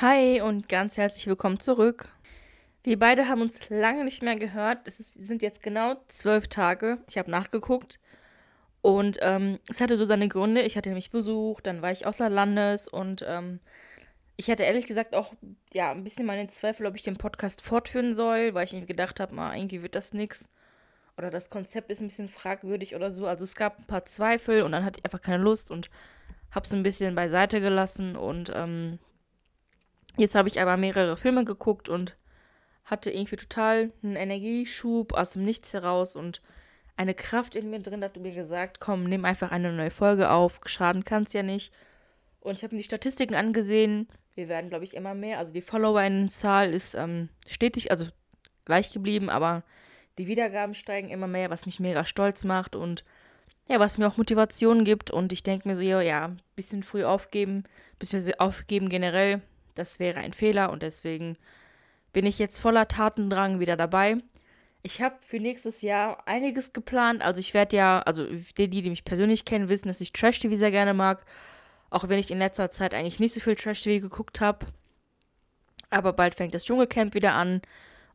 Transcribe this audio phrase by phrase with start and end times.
[0.00, 2.08] Hi und ganz herzlich willkommen zurück.
[2.84, 4.88] Wir beide haben uns lange nicht mehr gehört.
[4.88, 6.96] Es ist, sind jetzt genau zwölf Tage.
[7.06, 8.00] Ich habe nachgeguckt.
[8.80, 10.62] Und ähm, es hatte so seine Gründe.
[10.62, 13.60] Ich hatte nämlich Besuch, dann war ich außer Landes und ähm,
[14.38, 15.34] ich hatte ehrlich gesagt auch
[15.74, 19.20] ja, ein bisschen meine Zweifel, ob ich den Podcast fortführen soll, weil ich irgendwie gedacht
[19.20, 20.48] habe, irgendwie wird das nichts.
[21.18, 23.26] Oder das Konzept ist ein bisschen fragwürdig oder so.
[23.26, 25.90] Also es gab ein paar Zweifel und dann hatte ich einfach keine Lust und
[26.52, 28.16] habe es ein bisschen beiseite gelassen.
[28.16, 28.98] Und ähm,
[30.16, 32.16] jetzt habe ich aber mehrere Filme geguckt und
[32.84, 36.42] hatte irgendwie total einen Energieschub aus dem Nichts heraus und
[36.96, 40.60] eine Kraft in mir drin, hat mir gesagt, komm, nimm einfach eine neue Folge auf,
[40.66, 41.72] schaden kann es ja nicht.
[42.40, 44.08] Und ich habe mir die Statistiken angesehen.
[44.34, 45.38] Wir werden, glaube ich, immer mehr.
[45.38, 48.06] Also die Follower-Zahl ist ähm, stetig, also
[48.64, 49.62] gleich geblieben, aber
[50.18, 53.04] die Wiedergaben steigen immer mehr, was mich mega stolz macht und
[53.68, 55.10] ja, was mir auch Motivation gibt.
[55.10, 57.64] Und ich denke mir so, ja, ein bisschen früh aufgeben,
[57.98, 59.40] bisschen aufgeben generell,
[59.74, 61.36] das wäre ein Fehler und deswegen
[62.12, 64.18] bin ich jetzt voller Tatendrang wieder dabei.
[64.82, 67.22] Ich habe für nächstes Jahr einiges geplant.
[67.22, 68.26] Also ich werde ja, also
[68.56, 71.24] die, die mich persönlich kennen, wissen, dass ich Trash-TV sehr gerne mag.
[71.90, 74.66] Auch wenn ich in letzter Zeit eigentlich nicht so viel Trash-TV geguckt habe.
[75.90, 77.60] Aber bald fängt das Dschungelcamp wieder an.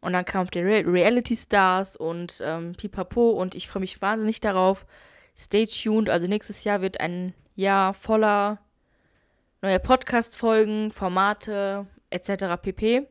[0.01, 3.31] Und dann kam die Re Reality Stars und ähm, Pipapo.
[3.31, 4.85] Und ich freue mich wahnsinnig darauf.
[5.37, 6.09] Stay tuned.
[6.09, 8.59] Also nächstes Jahr wird ein Jahr voller
[9.65, 12.61] neuer Podcast-Folgen, Formate etc.
[12.61, 13.07] pp.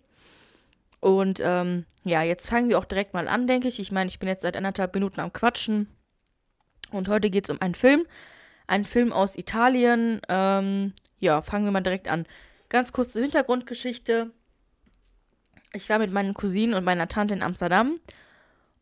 [1.00, 3.80] Und ähm, ja, jetzt fangen wir auch direkt mal an, denke ich.
[3.80, 5.88] Ich meine, ich bin jetzt seit anderthalb Minuten am Quatschen.
[6.92, 8.06] Und heute geht es um einen Film.
[8.68, 10.20] Ein Film aus Italien.
[10.28, 12.24] Ähm, ja, fangen wir mal direkt an.
[12.68, 14.30] Ganz kurz zur Hintergrundgeschichte.
[15.72, 17.98] Ich war mit meinen Cousinen und meiner Tante in Amsterdam.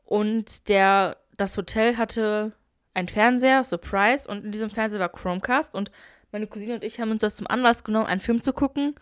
[0.05, 2.53] Und der, das Hotel hatte
[2.93, 4.29] einen Fernseher, Surprise.
[4.29, 5.75] Und in diesem Fernseher war Chromecast.
[5.75, 5.91] Und
[6.33, 8.95] meine Cousine und ich haben uns das zum Anlass genommen, einen Film zu gucken.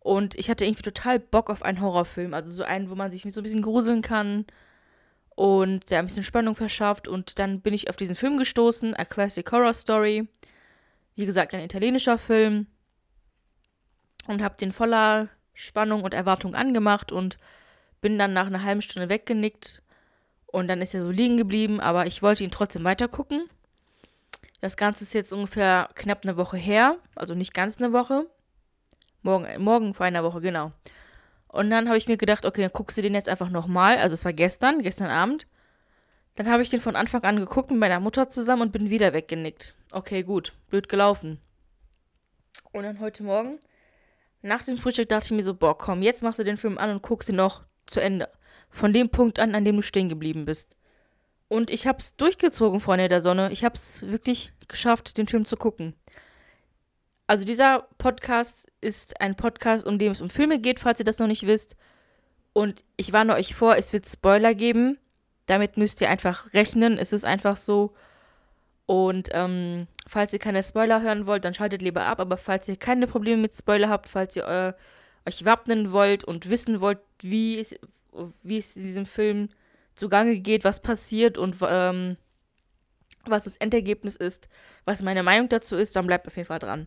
[0.00, 2.34] Und ich hatte irgendwie total Bock auf einen Horrorfilm.
[2.34, 4.44] Also so einen, wo man sich so ein bisschen gruseln kann
[5.34, 7.08] und der ein bisschen Spannung verschafft.
[7.08, 10.28] Und dann bin ich auf diesen Film gestoßen, A Classic Horror Story.
[11.16, 12.66] Wie gesagt, ein italienischer Film.
[14.26, 17.38] Und habe den voller Spannung und Erwartung angemacht und
[18.00, 19.80] bin dann nach einer halben Stunde weggenickt.
[20.46, 23.48] Und dann ist er so liegen geblieben, aber ich wollte ihn trotzdem weitergucken.
[24.60, 28.26] Das Ganze ist jetzt ungefähr knapp eine Woche her, also nicht ganz eine Woche.
[29.22, 30.72] Morgen, morgen vor einer Woche, genau.
[31.48, 33.98] Und dann habe ich mir gedacht, okay, dann guckst du den jetzt einfach nochmal.
[33.98, 35.46] Also es war gestern, gestern Abend.
[36.34, 39.12] Dann habe ich den von Anfang an geguckt mit meiner Mutter zusammen und bin wieder
[39.12, 39.74] weggenickt.
[39.92, 41.40] Okay, gut, blöd gelaufen.
[42.72, 43.60] Und dann heute Morgen,
[44.42, 46.90] nach dem Frühstück, dachte ich mir so, boah, komm, jetzt machst du den Film an
[46.90, 48.28] und guckst ihn noch zu Ende.
[48.68, 50.74] Von dem Punkt an, an dem du stehen geblieben bist.
[51.54, 53.52] Und ich habe es durchgezogen, Freunde der Sonne.
[53.52, 55.94] Ich habe es wirklich geschafft, den Film zu gucken.
[57.28, 61.20] Also dieser Podcast ist ein Podcast, um den es um Filme geht, falls ihr das
[61.20, 61.76] noch nicht wisst.
[62.54, 64.98] Und ich warne euch vor, es wird Spoiler geben.
[65.46, 66.98] Damit müsst ihr einfach rechnen.
[66.98, 67.94] Es ist einfach so.
[68.86, 72.18] Und ähm, falls ihr keine Spoiler hören wollt, dann schaltet lieber ab.
[72.18, 74.72] Aber falls ihr keine Probleme mit Spoiler habt, falls ihr äh,
[75.30, 77.76] euch wappnen wollt und wissen wollt, wie es,
[78.42, 79.50] wie es in diesem Film
[79.94, 82.16] zugange geht, was passiert und ähm,
[83.26, 84.48] was das Endergebnis ist,
[84.84, 86.86] was meine Meinung dazu ist, dann bleibt auf jeden Fall dran.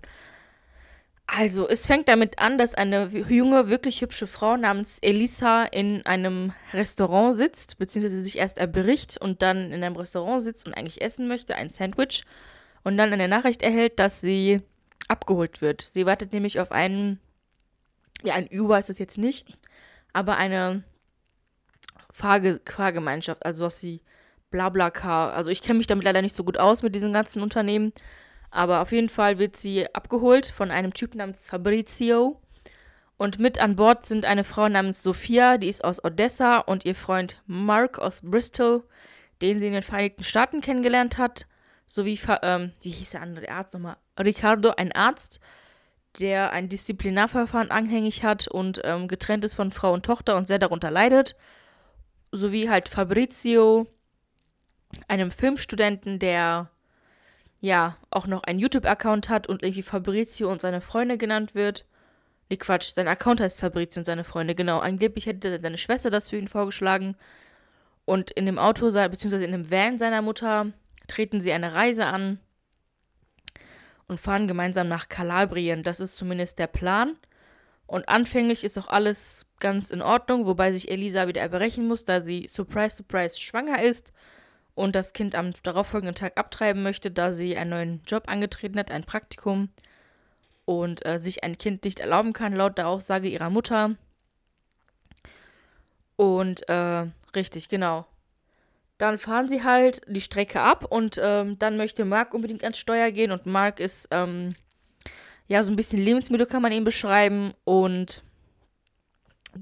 [1.30, 6.54] Also, es fängt damit an, dass eine junge, wirklich hübsche Frau namens Elisa in einem
[6.74, 11.28] Restaurant sitzt, beziehungsweise sich erst erbricht und dann in einem Restaurant sitzt und eigentlich essen
[11.28, 12.24] möchte, ein Sandwich,
[12.84, 14.62] und dann eine Nachricht erhält, dass sie
[15.10, 15.82] abgeholt wird.
[15.82, 17.20] Sie wartet nämlich auf einen,
[18.24, 19.46] ja, ein Uber ist es jetzt nicht,
[20.14, 20.84] aber eine
[22.18, 24.02] Fahrge Fahrgemeinschaft, also was wie
[24.50, 25.34] Blablacar.
[25.34, 27.94] Also ich kenne mich damit leider nicht so gut aus mit diesen ganzen Unternehmen.
[28.50, 32.42] Aber auf jeden Fall wird sie abgeholt von einem Typen namens Fabrizio.
[33.18, 36.96] Und mit an Bord sind eine Frau namens Sophia, die ist aus Odessa, und ihr
[36.96, 38.84] Freund Mark aus Bristol,
[39.42, 41.46] den sie in den Vereinigten Staaten kennengelernt hat.
[41.86, 43.98] Sowie, ähm, wie hieß der andere Arzt nochmal?
[44.20, 45.40] Ricardo, ein Arzt,
[46.20, 50.60] der ein Disziplinarverfahren anhängig hat und ähm, getrennt ist von Frau und Tochter und sehr
[50.60, 51.36] darunter leidet.
[52.32, 53.88] Sowie halt Fabrizio,
[55.08, 56.70] einem Filmstudenten, der
[57.60, 61.86] ja auch noch einen YouTube-Account hat und irgendwie Fabrizio und seine Freunde genannt wird.
[62.50, 64.80] Nee, Quatsch, sein Account heißt Fabrizio und seine Freunde, genau.
[64.80, 67.16] Angeblich hätte seine Schwester das für ihn vorgeschlagen.
[68.06, 70.68] Und in dem Auto, beziehungsweise in dem Van seiner Mutter,
[71.08, 72.40] treten sie eine Reise an
[74.08, 75.84] und fahren gemeinsam nach Kalabrien.
[75.84, 77.18] Das ist zumindest der Plan.
[77.88, 82.20] Und anfänglich ist auch alles ganz in Ordnung, wobei sich Elisa wieder erbrechen muss, da
[82.22, 84.14] sie, surprise, surprise, schwanger ist
[84.76, 88.92] und das Kind am darauffolgenden Tag abtreiben möchte, da sie einen neuen Job angetreten hat,
[88.92, 89.70] ein Praktikum.
[90.66, 93.96] und äh, sich ein Kind nicht erlauben kann, laut der Aussage ihrer Mutter.
[96.18, 97.06] Und äh,
[97.36, 98.06] richtig, genau.
[98.98, 103.12] Dann fahren sie halt die Strecke ab und ähm, dann möchte Mark unbedingt ans Steuer
[103.12, 104.56] gehen und Mark ist ähm,
[105.48, 108.24] ja so ein bisschen lebensmüde, kann man ihn beschreiben und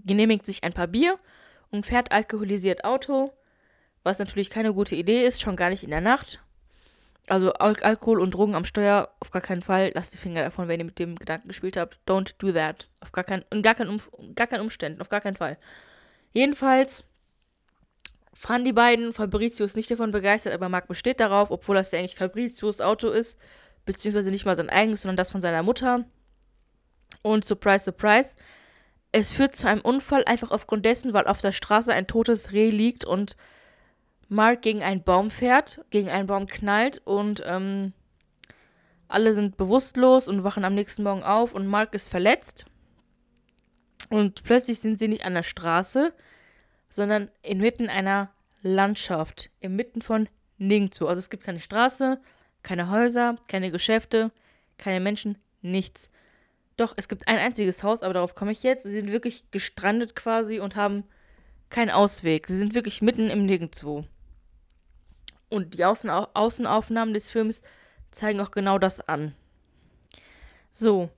[0.06, 1.18] genehmigt sich ein paar Bier
[1.72, 3.32] und fährt alkoholisiert Auto,
[4.04, 6.42] was natürlich keine gute Idee ist, schon gar nicht in der Nacht.
[7.28, 9.92] Also Al Alkohol und Drogen am Steuer auf gar keinen Fall.
[9.96, 11.98] Lasst die Finger davon, wenn ihr mit dem Gedanken gespielt habt.
[12.08, 12.88] Don't do that.
[13.00, 15.58] Auf gar keinen, in gar keinen, Umf gar keinen Umständen, auf gar keinen Fall.
[16.34, 17.04] Jedenfalls
[18.34, 19.12] fahren die beiden.
[19.12, 23.10] Fabrizio ist nicht davon begeistert, aber Marc besteht darauf, obwohl das ja eigentlich Fabrizios Auto
[23.10, 23.40] ist,
[23.86, 26.06] beziehungsweise nicht mal sein eigenes, sondern das von seiner Mutter.
[27.22, 28.36] Und surprise, surprise,
[29.12, 32.70] es führt zu einem Unfall einfach aufgrund dessen, weil auf der Straße ein totes Reh
[32.70, 33.38] liegt und
[34.28, 37.94] Mark gegen einen Baum fährt, gegen einen Baum knallt und ähm,
[39.08, 42.66] alle sind bewusstlos und wachen am nächsten Morgen auf und Mark ist verletzt.
[44.10, 46.14] Und plötzlich sind sie nicht an der Straße,
[46.90, 48.30] sondern inmitten einer
[48.62, 50.28] Landschaft, inmitten von
[50.58, 51.08] nirgendwo.
[51.08, 52.20] Also es gibt keine Straße,
[52.66, 54.32] keine Häuser, keine Geschäfte,
[54.78, 56.10] keine Menschen, nichts.
[56.78, 58.84] Doch, es gibt ein einziges Haus, aber darauf komme ich jetzt.
[58.84, 61.06] Sie sind wirklich gestrandet quasi und haben
[61.70, 62.48] keinen Ausweg.
[62.48, 64.04] Sie sind wirklich mitten im Nirgendwo.
[65.50, 67.62] Und die Außen Außenaufnahmen des Films
[68.12, 69.36] zeigen auch genau das an.
[70.72, 71.10] So,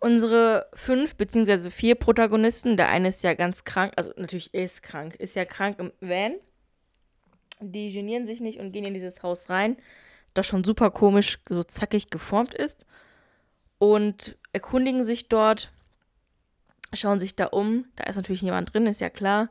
[0.00, 5.16] unsere fünf beziehungsweise vier Protagonisten, der eine ist ja ganz krank, also natürlich ist krank,
[5.16, 6.34] ist ja krank im Van.
[7.60, 9.76] Die genieren sich nicht und gehen in dieses Haus rein,
[10.38, 12.86] das schon super komisch, so zackig geformt ist.
[13.78, 15.72] Und erkundigen sich dort,
[16.92, 17.86] schauen sich da um.
[17.96, 19.48] Da ist natürlich niemand drin, ist ja klar.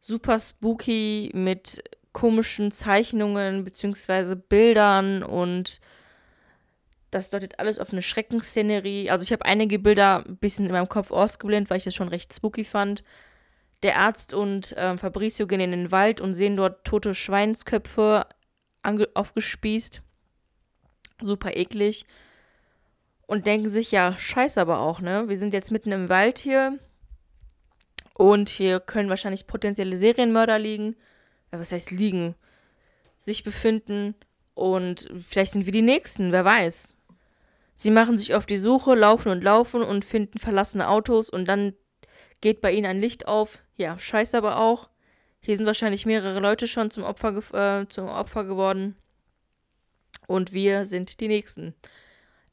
[0.00, 1.82] Super spooky mit
[2.12, 4.34] komischen Zeichnungen bzw.
[4.34, 5.80] Bildern und
[7.10, 9.10] das deutet alles auf eine Schreckensszenerie.
[9.10, 12.08] Also ich habe einige Bilder ein bisschen in meinem Kopf ausgeblendet, weil ich das schon
[12.08, 13.02] recht spooky fand.
[13.82, 18.26] Der Arzt und äh, Fabrizio gehen in den Wald und sehen dort tote Schweinsköpfe
[19.14, 20.02] aufgespießt.
[21.20, 22.04] Super eklig.
[23.26, 25.28] Und denken sich, ja, scheiße aber auch, ne?
[25.28, 26.78] Wir sind jetzt mitten im Wald hier.
[28.14, 30.96] Und hier können wahrscheinlich potenzielle Serienmörder liegen
[31.58, 32.34] was heißt liegen,
[33.20, 34.14] sich befinden
[34.54, 36.96] und vielleicht sind wir die Nächsten, wer weiß.
[37.74, 41.74] Sie machen sich auf die Suche, laufen und laufen und finden verlassene Autos und dann
[42.40, 43.62] geht bei ihnen ein Licht auf.
[43.76, 44.90] Ja, scheiße aber auch.
[45.40, 48.96] Hier sind wahrscheinlich mehrere Leute schon zum Opfer, äh, zum Opfer geworden.
[50.30, 51.74] Und wir sind die Nächsten.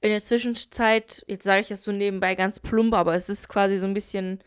[0.01, 3.77] In der Zwischenzeit, jetzt sage ich das so nebenbei ganz plump, aber es ist quasi
[3.77, 4.43] so ein bisschen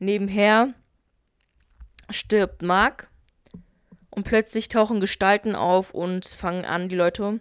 [0.00, 0.74] nebenher,
[2.10, 3.10] stirbt Mark.
[4.10, 7.38] Und plötzlich tauchen Gestalten auf und fangen an, die Leute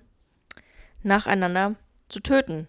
[1.01, 1.73] nacheinander
[2.09, 2.67] zu töten.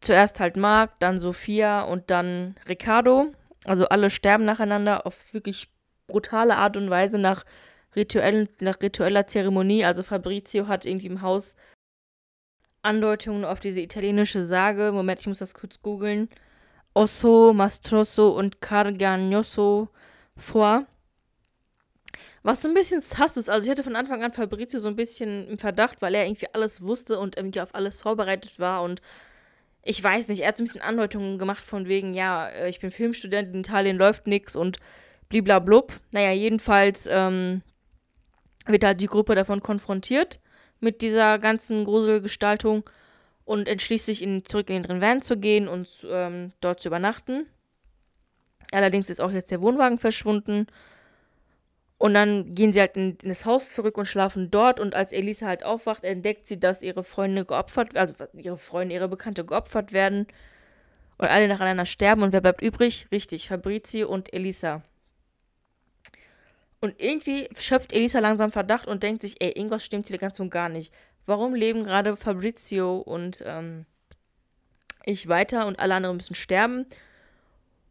[0.00, 3.34] Zuerst halt Mark, dann Sophia und dann Ricardo.
[3.64, 5.72] Also alle sterben nacheinander auf wirklich
[6.06, 7.44] brutale Art und Weise nach,
[7.96, 9.84] rituellen, nach ritueller Zeremonie.
[9.84, 11.56] Also Fabrizio hat irgendwie im Haus
[12.82, 14.92] Andeutungen auf diese italienische Sage.
[14.92, 16.28] Moment, ich muss das kurz googeln.
[16.94, 19.88] Osso, Mastroso und Cargagnoso
[20.36, 20.86] vor.
[22.42, 23.50] Was so ein bisschen sass ist.
[23.50, 26.48] Also ich hatte von Anfang an Fabrizio so ein bisschen im Verdacht, weil er irgendwie
[26.52, 29.00] alles wusste und irgendwie auf alles vorbereitet war und
[29.82, 32.80] ich weiß nicht, er hat so ein bisschen Andeutungen gemacht von wegen, ja, äh, ich
[32.80, 34.78] bin Filmstudent, in Italien läuft nichts und
[35.28, 35.98] bliblablub.
[36.10, 37.62] Naja, jedenfalls ähm,
[38.72, 40.40] wird halt die Gruppe davon konfrontiert
[40.80, 42.88] mit dieser ganzen Gruselgestaltung
[43.44, 47.46] und entschließt sich, in, zurück in den Van zu gehen und ähm, dort zu übernachten.
[48.72, 50.66] Allerdings ist auch jetzt der Wohnwagen verschwunden
[52.00, 54.80] und dann gehen sie halt in, in, das Haus zurück und schlafen dort.
[54.80, 59.06] Und als Elisa halt aufwacht, entdeckt sie, dass ihre Freunde geopfert, also ihre Freunde, ihre
[59.06, 60.26] Bekannte geopfert werden.
[61.18, 62.22] Und alle nacheinander sterben.
[62.22, 63.06] Und wer bleibt übrig?
[63.12, 64.82] Richtig, Fabrizio und Elisa.
[66.80, 70.50] Und irgendwie schöpft Elisa langsam Verdacht und denkt sich, ey, irgendwas stimmt hier ganz und
[70.50, 70.92] gar nicht.
[71.26, 73.84] Warum leben gerade Fabrizio und ähm,
[75.04, 76.86] ich weiter und alle anderen müssen sterben?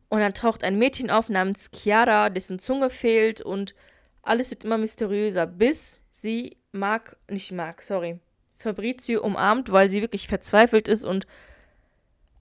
[0.10, 3.76] Und dann taucht ein Mädchen auf namens Chiara, dessen Zunge fehlt und
[4.24, 8.20] alles wird immer mysteriöser, bis sie Mark, nicht Mark, sorry,
[8.58, 11.28] Fabrizio umarmt, weil sie wirklich verzweifelt ist und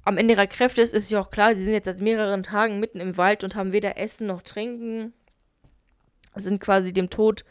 [0.05, 2.81] am Ende ihrer Kräfte ist, ist ja auch klar, sie sind jetzt seit mehreren Tagen
[2.81, 5.13] mitten im Wald und haben weder Essen noch Trinken,
[6.41, 7.45] sind quasi dem Tod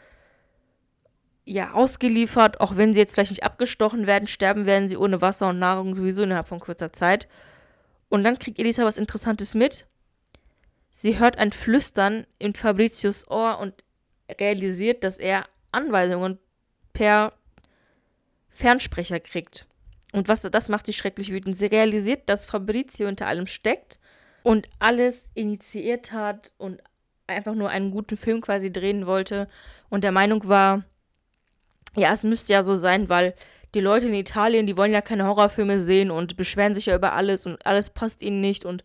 [1.44, 5.48] ja ausgeliefert, auch wenn sie jetzt vielleicht nicht abgestochen werden, sterben werden sie ohne Wasser
[5.48, 7.26] und Nahrung sowieso innerhalb von kurzer Zeit.
[8.08, 9.86] Und dann kriegt Elisa was Interessantes mit.
[10.90, 13.84] Sie hört ein Flüstern in Fabricios Ohr und
[14.40, 16.38] realisiert, dass er Anweisungen
[16.92, 17.32] per
[18.50, 19.66] Fernsprecher kriegt.
[20.12, 21.56] Und was das macht sie schrecklich wütend.
[21.56, 24.00] Sie realisiert, dass Fabrizio hinter allem steckt
[24.42, 26.82] und alles initiiert hat und
[27.28, 29.48] einfach nur einen guten Film quasi drehen wollte
[29.88, 30.84] und der Meinung war,
[31.96, 33.34] ja, es müsste ja so sein, weil
[33.74, 37.12] die Leute in Italien, die wollen ja keine Horrorfilme sehen und beschweren sich ja über
[37.12, 38.82] alles und alles passt ihnen nicht und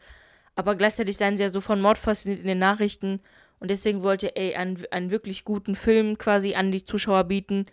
[0.55, 3.21] aber gleichzeitig seien sie ja so von Mord fasziniert in den Nachrichten
[3.59, 7.65] und deswegen wollte er einen, einen wirklich guten Film quasi an die Zuschauer bieten,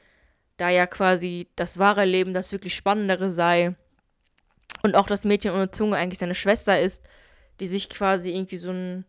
[0.57, 3.75] da ja quasi das wahre Leben das wirklich Spannendere sei
[4.83, 7.07] und auch das Mädchen ohne Zunge eigentlich seine Schwester ist,
[7.59, 9.05] die sich quasi irgendwie so, ein,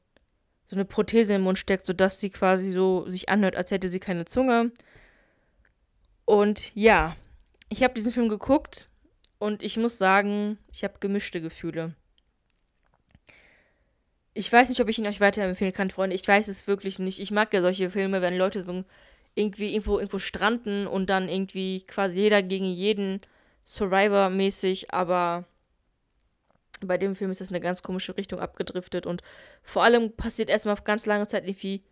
[0.72, 4.00] so eine Prothese im Mund steckt, sodass sie quasi so sich anhört, als hätte sie
[4.00, 4.72] keine Zunge.
[6.24, 7.18] Und ja,
[7.68, 8.88] ich habe diesen Film geguckt
[9.38, 11.94] und ich muss sagen, ich habe gemischte Gefühle.
[14.34, 16.16] Ich weiß nicht, ob ich ihn euch weiterempfehlen kann, Freunde.
[16.16, 17.20] Ich weiß es wirklich nicht.
[17.20, 18.86] Ich mag ja solche Filme, wenn Leute so
[19.36, 23.20] irgendwie irgendwo, irgendwo stranden und dann irgendwie quasi jeder gegen jeden
[23.66, 25.44] Survivor-mäßig, aber
[26.88, 29.22] bei dem Film ist das eine ganz komische Richtung abgedriftet und
[29.64, 31.84] vor allem passiert erstmal auf ganz lange Zeit irgendwie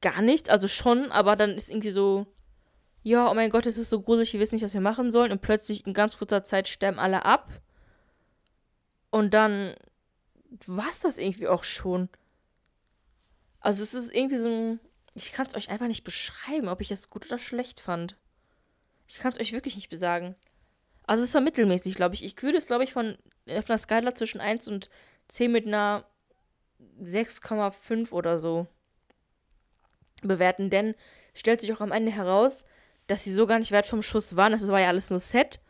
[0.00, 0.48] gar nichts.
[0.48, 2.26] Also schon, aber dann ist irgendwie so,
[3.02, 5.32] ja, oh mein Gott, es ist so gruselig, wir wissen nicht, was wir machen sollen.
[5.32, 7.52] Und plötzlich in ganz kurzer Zeit sterben alle ab.
[9.10, 9.74] Und dann
[10.66, 12.08] war es das irgendwie auch schon.
[13.60, 14.80] Also es ist irgendwie so ein...
[15.14, 18.18] Ich kann es euch einfach nicht beschreiben, ob ich das gut oder schlecht fand.
[19.08, 20.34] Ich kann es euch wirklich nicht besagen.
[21.04, 22.24] Also es war mittelmäßig, glaube ich.
[22.24, 23.16] Ich würde es, glaube ich, von
[23.48, 24.90] auf einer Skala zwischen 1 und
[25.28, 26.04] 10 mit einer
[27.02, 28.66] 6,5 oder so
[30.22, 30.70] bewerten.
[30.70, 30.94] Denn
[31.34, 32.64] stellt sich auch am Ende heraus,
[33.06, 34.52] dass sie so gar nicht weit vom Schuss waren.
[34.52, 35.60] Das war ja alles nur Set.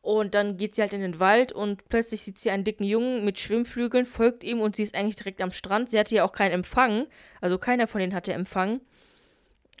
[0.00, 3.24] Und dann geht sie halt in den Wald und plötzlich sieht sie einen dicken Jungen
[3.24, 5.90] mit Schwimmflügeln, folgt ihm und sie ist eigentlich direkt am Strand.
[5.90, 7.06] Sie hatte ja auch keinen Empfang.
[7.40, 8.80] Also keiner von denen hatte Empfang.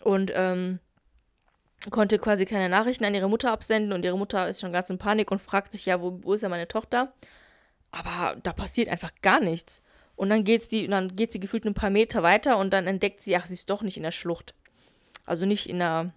[0.02, 0.80] Und ähm,
[1.90, 4.98] konnte quasi keine Nachrichten an ihre Mutter absenden und ihre Mutter ist schon ganz in
[4.98, 7.12] Panik und fragt sich ja, wo, wo ist ja meine Tochter?
[7.90, 9.82] Aber da passiert einfach gar nichts.
[10.16, 13.20] Und dann geht sie, dann geht sie gefühlt ein paar Meter weiter und dann entdeckt
[13.20, 14.54] sie, ach, sie ist doch nicht in der Schlucht.
[15.24, 16.12] Also nicht in der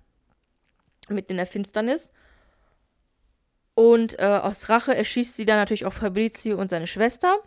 [1.09, 2.09] mitten in der Finsternis.
[3.73, 7.39] Und äh, aus Rache erschießt sie dann natürlich auch Fabrizio und seine Schwester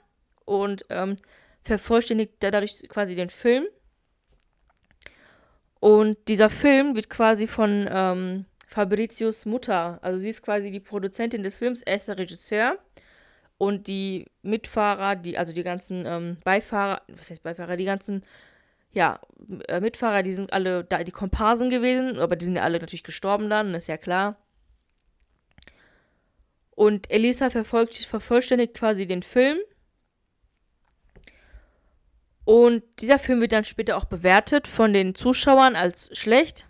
[0.45, 1.17] und ähm,
[1.63, 3.67] vervollständigt dadurch quasi den Film.
[5.85, 11.43] Und dieser Film wird quasi von ähm, Fabrizios Mutter, also sie ist quasi die Produzentin
[11.43, 12.79] des Films, er ist der Regisseur.
[13.59, 18.23] Und die Mitfahrer, die, also die ganzen ähm, Beifahrer, was heißt Beifahrer, die ganzen
[18.93, 19.21] ja,
[19.69, 23.05] äh, Mitfahrer, die sind alle da, die Komparsen gewesen, aber die sind ja alle natürlich
[23.05, 24.39] gestorben dann, ist ja klar.
[26.71, 29.59] Und Elisa verfolgt, vervollständigt quasi den Film.
[32.45, 36.67] Und dieser Film wird dann später auch bewertet von den Zuschauern als schlecht.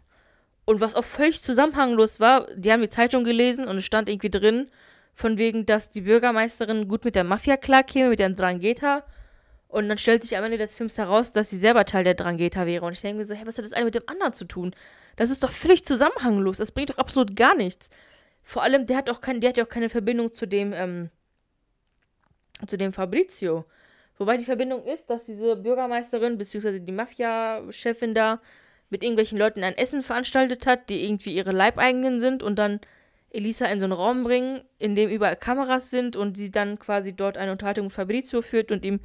[0.64, 4.30] Und was auch völlig zusammenhanglos war, die haben die Zeitung gelesen und es stand irgendwie
[4.30, 4.70] drin,
[5.14, 9.04] von wegen, dass die Bürgermeisterin gut mit der Mafia klarkäme, mit der Drangheta
[9.74, 12.64] und dann stellt sich am Ende des Films heraus, dass sie selber Teil der Drangheta
[12.64, 12.86] wäre.
[12.86, 14.72] Und ich denke mir so, hey, was hat das eine mit dem anderen zu tun?
[15.16, 16.58] Das ist doch völlig zusammenhanglos.
[16.58, 17.90] Das bringt doch absolut gar nichts.
[18.44, 21.10] Vor allem, der hat auch kein, der hat ja auch keine Verbindung zu dem, ähm,
[22.68, 23.64] zu dem Fabrizio.
[24.18, 26.78] Wobei die Verbindung ist, dass diese Bürgermeisterin bzw.
[26.78, 28.40] die Mafia-Chefin da
[28.90, 32.80] mit irgendwelchen Leuten ein Essen veranstaltet hat, die irgendwie ihre Leibeigenen sind und dann
[33.30, 37.14] Elisa in so einen Raum bringen, in dem überall Kameras sind und sie dann quasi
[37.14, 39.00] dort eine Unterhaltung mit Fabrizio führt und ihm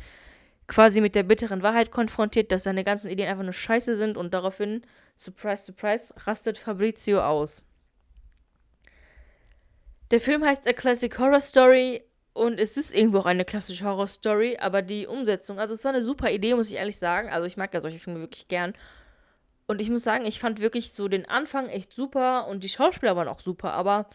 [0.67, 4.35] quasi mit der bitteren Wahrheit konfrontiert, dass seine ganzen Ideen einfach nur scheiße sind und
[4.35, 4.83] daraufhin,
[5.15, 7.63] surprise, surprise, rastet Fabrizio aus.
[10.11, 14.07] Der Film heißt A Classic Horror Story und es ist irgendwo auch eine klassische Horror
[14.07, 17.29] Story, aber die Umsetzung, also es war eine super Idee, muss ich ehrlich sagen.
[17.29, 18.73] Also ich mag ja solche Filme wirklich gern.
[19.67, 23.15] Und ich muss sagen, ich fand wirklich so den Anfang echt super und die Schauspieler
[23.15, 24.09] waren auch super, aber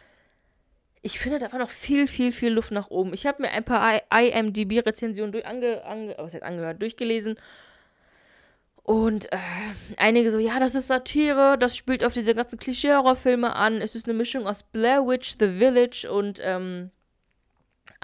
[1.02, 3.12] ich finde, da war noch viel, viel, viel Luft nach oben.
[3.12, 7.36] Ich habe mir ein paar IMDb-Rezensionen ange, ange, was heißt angehört, durchgelesen.
[8.82, 9.38] Und äh,
[9.98, 13.82] einige so, ja, das ist Satire, das spielt auf diese ganzen Klischee-Horrorfilme an.
[13.82, 16.90] Es ist eine Mischung aus Blair Witch, The Village und ähm,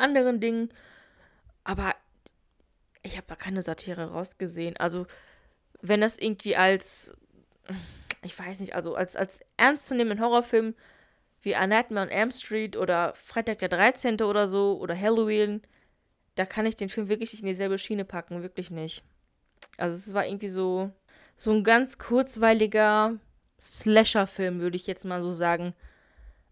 [0.00, 0.72] anderen Dingen.
[1.64, 1.94] Aber
[3.02, 4.76] ich habe da keine Satire rausgesehen.
[4.76, 5.06] Also,
[5.82, 7.16] wenn das irgendwie als,
[8.22, 10.74] ich weiß nicht, also als, als ernstzunehmenden Horrorfilm
[11.42, 14.20] wie A Nightmare on Elm Street oder Freitag der 13.
[14.22, 15.62] oder so oder Halloween,
[16.34, 19.02] da kann ich den Film wirklich nicht in dieselbe Schiene packen, wirklich nicht.
[19.78, 20.90] Also es war irgendwie so
[21.40, 23.18] so ein ganz kurzweiliger
[23.62, 25.74] Slasher-Film, würde ich jetzt mal so sagen,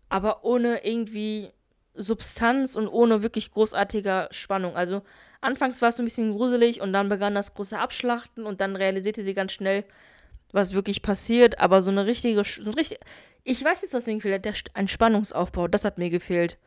[0.08, 1.52] aber ohne irgendwie
[1.94, 4.76] Substanz und ohne wirklich großartiger Spannung.
[4.76, 5.02] Also
[5.40, 8.76] anfangs war es so ein bisschen gruselig und dann begann das große Abschlachten und dann
[8.76, 9.84] realisierte sie ganz schnell,
[10.52, 12.98] was wirklich passiert, aber so eine richtige, so ein richtig,
[13.44, 16.58] ich weiß jetzt, was mir gefehlt hat, ein Spannungsaufbau, das hat mir gefehlt.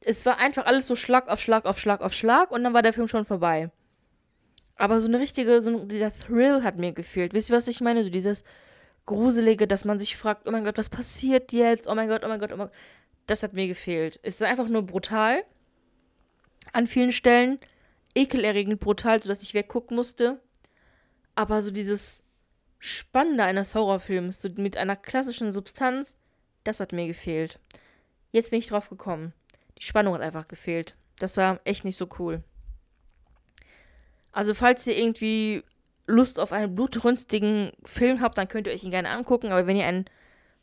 [0.00, 2.82] Es war einfach alles so Schlag auf Schlag auf Schlag auf Schlag und dann war
[2.82, 3.70] der Film schon vorbei.
[4.76, 7.32] Aber so eine richtige, so dieser Thrill hat mir gefehlt.
[7.32, 8.04] Wisst ihr, was ich meine?
[8.04, 8.44] So dieses
[9.06, 11.88] Gruselige, dass man sich fragt, oh mein Gott, was passiert jetzt?
[11.88, 12.76] Oh mein Gott, oh mein Gott, oh mein Gott.
[13.26, 14.18] Das hat mir gefehlt.
[14.22, 15.44] Es ist einfach nur brutal.
[16.72, 17.58] An vielen Stellen.
[18.14, 20.40] Ekelerregend brutal, sodass ich weggucken musste.
[21.34, 22.22] Aber so dieses
[22.78, 26.18] Spannende eines Horrorfilms, so mit einer klassischen Substanz,
[26.64, 27.58] das hat mir gefehlt.
[28.30, 29.32] Jetzt bin ich drauf gekommen.
[29.78, 30.96] Die Spannung hat einfach gefehlt.
[31.18, 32.42] Das war echt nicht so cool.
[34.32, 35.62] Also, falls ihr irgendwie
[36.06, 39.52] Lust auf einen blutrünstigen Film habt, dann könnt ihr euch ihn gerne angucken.
[39.52, 40.04] Aber wenn ihr einen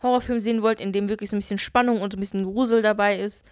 [0.02, 3.18] Horrorfilm sehen wollt, in dem wirklich so ein bisschen Spannung und ein bisschen Grusel dabei
[3.18, 3.46] ist,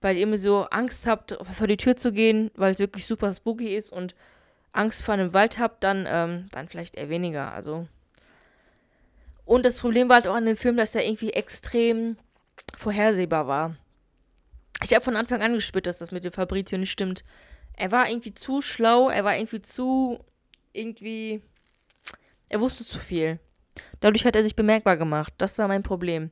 [0.00, 3.32] weil ihr immer so Angst habt, vor die Tür zu gehen, weil es wirklich super
[3.32, 4.14] spooky ist und
[4.72, 7.52] Angst vor einem Wald habt, dann, ähm, dann vielleicht eher weniger.
[7.52, 7.88] Also.
[9.44, 12.16] Und das Problem war halt auch an dem Film, dass er irgendwie extrem
[12.76, 13.76] vorhersehbar war.
[14.84, 17.24] Ich habe von Anfang an gespürt, dass das mit dem Fabrizio nicht stimmt.
[17.76, 20.20] Er war irgendwie zu schlau, er war irgendwie zu.
[20.78, 21.42] Irgendwie.
[22.48, 23.38] Er wusste zu viel.
[24.00, 25.32] Dadurch hat er sich bemerkbar gemacht.
[25.38, 26.30] Das war mein Problem.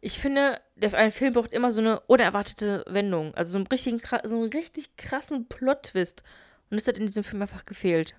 [0.00, 0.60] Ich finde,
[0.92, 3.34] ein Film braucht immer so eine unerwartete Wendung.
[3.34, 6.22] Also so einen, richtigen, so einen richtig krassen Plot-Twist.
[6.70, 8.14] Und das hat in diesem Film einfach gefehlt.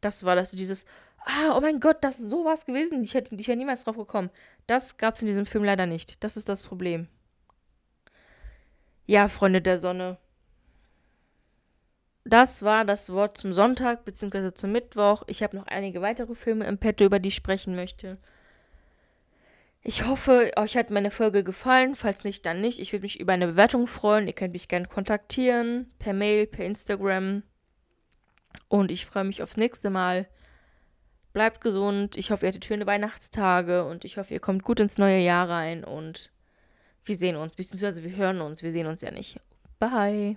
[0.00, 0.86] Das war das, dieses,
[1.24, 3.02] ah, oh mein Gott, das ist sowas gewesen.
[3.02, 4.30] Ich hätte ich wäre niemals drauf gekommen.
[4.66, 6.22] Das gab es in diesem Film leider nicht.
[6.24, 7.08] Das ist das Problem.
[9.06, 10.18] Ja, Freunde der Sonne.
[12.28, 14.52] Das war das Wort zum Sonntag bzw.
[14.52, 15.22] zum Mittwoch.
[15.28, 18.18] Ich habe noch einige weitere Filme im Petto, über die ich sprechen möchte.
[19.82, 21.94] Ich hoffe, euch hat meine Folge gefallen.
[21.94, 22.80] Falls nicht, dann nicht.
[22.80, 24.26] Ich würde mich über eine Bewertung freuen.
[24.26, 25.90] Ihr könnt mich gerne kontaktieren.
[25.98, 27.44] Per Mail, per Instagram.
[28.68, 30.28] Und ich freue mich aufs nächste Mal.
[31.32, 32.18] Bleibt gesund.
[32.18, 33.86] Ich hoffe, ihr hattet schöne Weihnachtstage.
[33.86, 35.82] Und ich hoffe, ihr kommt gut ins neue Jahr rein.
[35.82, 36.30] Und
[37.06, 37.56] wir sehen uns.
[37.56, 38.62] Beziehungsweise wir hören uns.
[38.62, 39.40] Wir sehen uns ja nicht.
[39.78, 40.36] Bye.